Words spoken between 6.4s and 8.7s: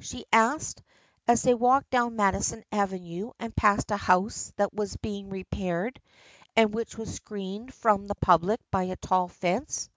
and which was screened from the public